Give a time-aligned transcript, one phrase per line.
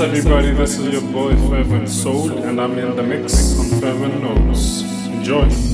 [0.00, 4.22] Yes, everybody, this is your boy Fervent Soul, and I'm in the mix on Fervent
[4.22, 4.80] Notes.
[5.08, 5.69] Enjoy.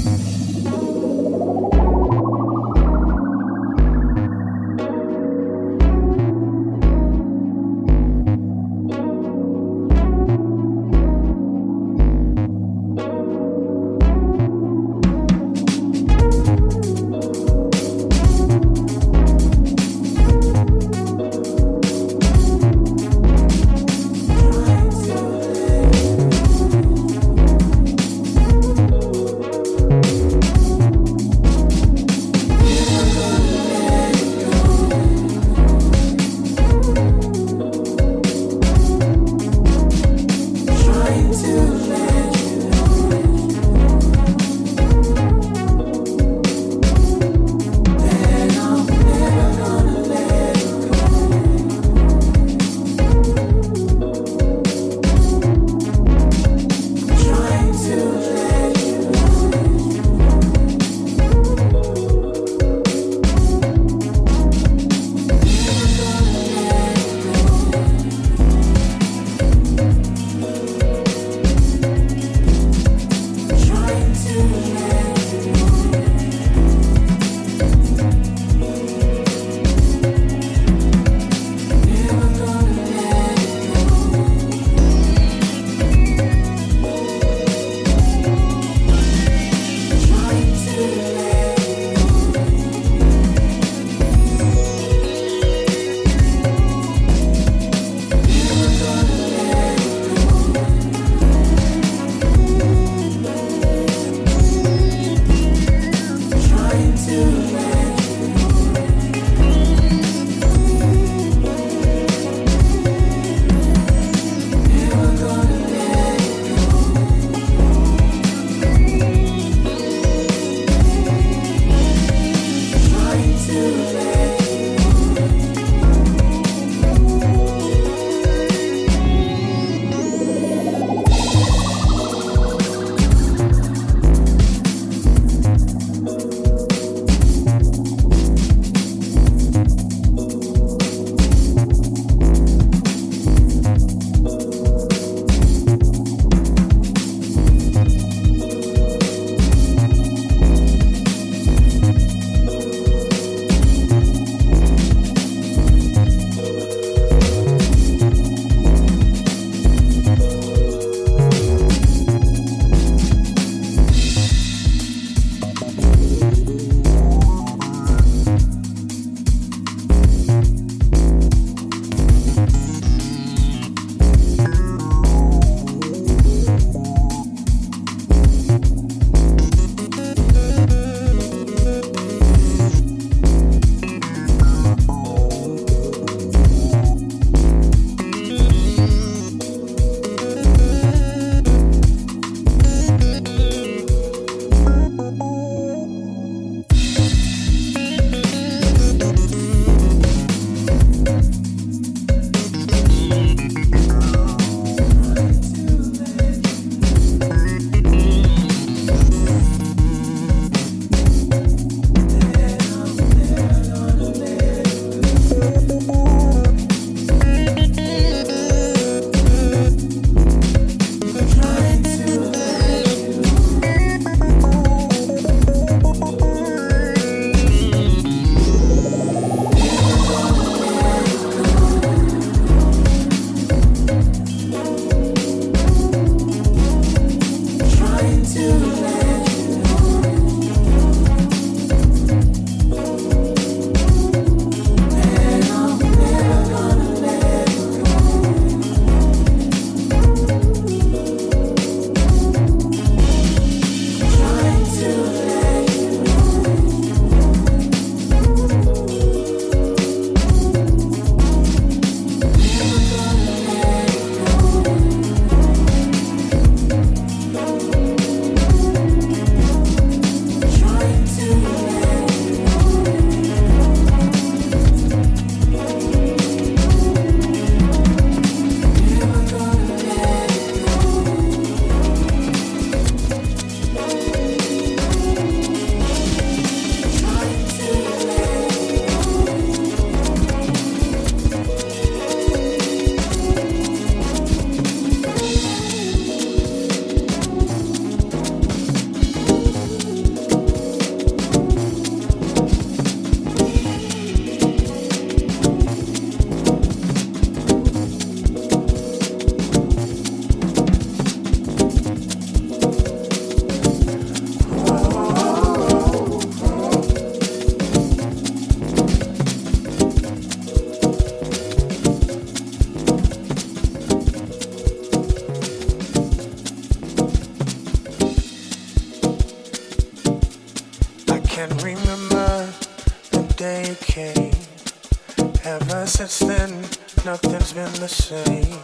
[335.85, 336.63] Since then,
[337.05, 338.59] nothing's been the same.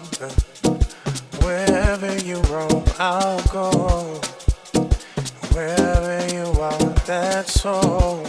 [1.43, 4.21] Wherever you roam, I'll go.
[5.53, 8.25] Wherever you are, that's all.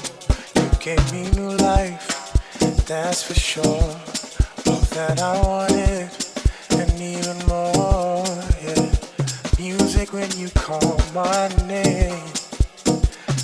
[0.55, 2.33] You gave me new life,
[2.87, 3.95] that's for sure.
[4.65, 6.09] All that I wanted,
[6.79, 8.25] and even more,
[8.61, 8.91] yeah.
[9.59, 12.25] Music when you call my name.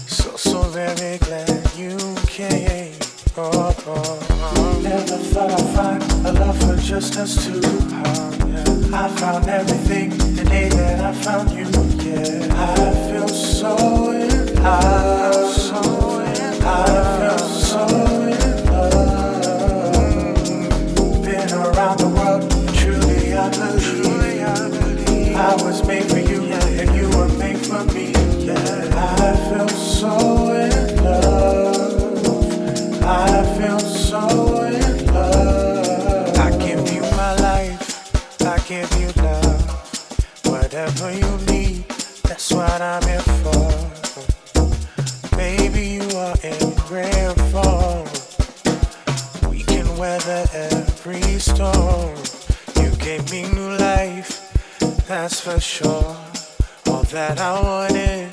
[0.08, 1.98] So, so very glad you
[2.28, 3.09] came.
[3.40, 7.62] Never thought I'd find a love for just us two.
[8.94, 11.66] I found everything the day that I found you.
[12.04, 15.72] Yeah, I feel so in love.
[16.66, 16.78] I
[17.18, 17.88] feel so
[18.28, 19.94] in love.
[21.24, 25.36] Been around the world, truly I believe.
[25.38, 28.12] I was made for you, and you were made for me.
[28.44, 30.49] Yeah, I feel so
[55.50, 56.16] for sure.
[56.88, 58.30] All that I wanted,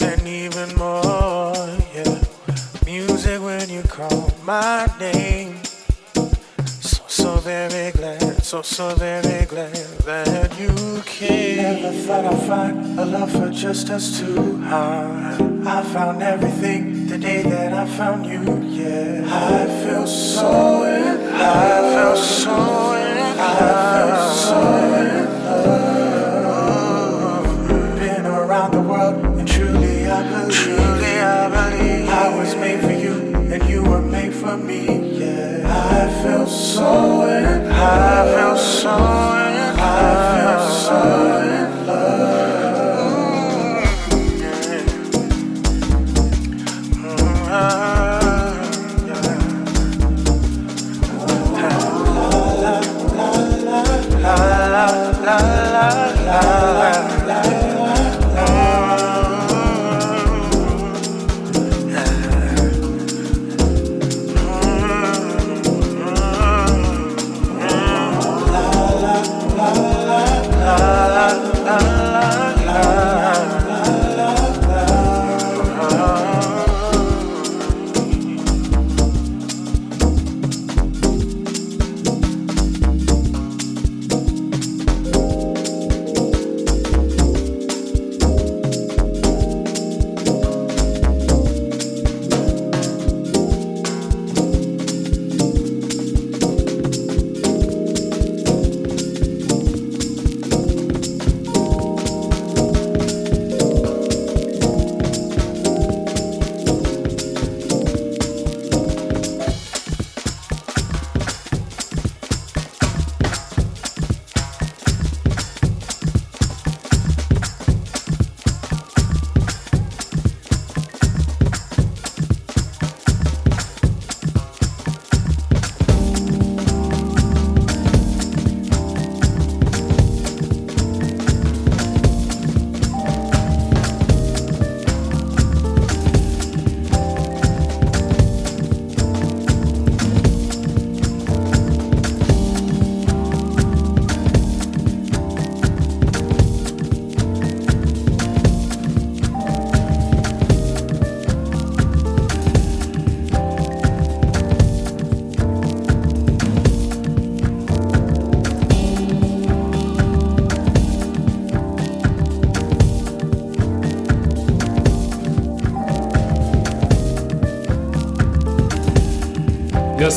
[0.00, 1.54] and even more,
[1.94, 2.18] yeah.
[2.84, 5.54] Music when you call my name.
[6.80, 11.58] So, so very glad, so, so very glad that you came.
[11.58, 14.60] Never thought I'd find a love for just us two.
[14.64, 19.22] I, I found everything the day that I found you, yeah.
[19.26, 21.40] I feel so in love.
[21.40, 23.38] I feel so in love.
[23.38, 24.60] I feel so
[24.98, 25.87] in love.
[30.58, 32.08] Truly I believe.
[32.08, 33.14] I was made for you,
[33.52, 34.82] and you were made for me,
[35.20, 35.62] yeah.
[35.66, 37.66] I feel so in.
[37.66, 39.78] I feel so in.
[39.78, 40.02] I
[40.34, 41.37] feel so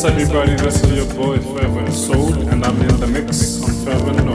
[0.02, 4.26] Yes, everybody, this is your boy Fervent Soul, and I'm in the mix on Fervent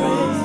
[0.00, 0.39] praise.